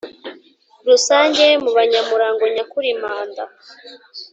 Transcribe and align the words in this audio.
Rusange 0.87 1.45
mu 1.63 1.69
banyamurango 1.77 2.43
nyakuri 2.55 2.89
Manda 3.01 3.43